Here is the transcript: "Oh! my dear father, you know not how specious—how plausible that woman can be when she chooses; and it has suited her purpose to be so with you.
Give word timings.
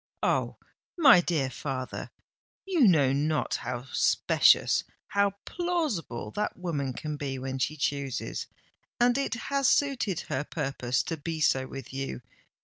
"Oh! 0.23 0.57
my 0.97 1.21
dear 1.21 1.51
father, 1.51 2.09
you 2.65 2.87
know 2.87 3.13
not 3.13 3.53
how 3.57 3.83
specious—how 3.83 5.33
plausible 5.45 6.31
that 6.31 6.57
woman 6.57 6.93
can 6.93 7.17
be 7.17 7.37
when 7.37 7.59
she 7.59 7.77
chooses; 7.77 8.47
and 8.99 9.15
it 9.15 9.35
has 9.35 9.67
suited 9.67 10.21
her 10.21 10.43
purpose 10.43 11.03
to 11.03 11.17
be 11.17 11.39
so 11.39 11.67
with 11.67 11.93
you. 11.93 12.23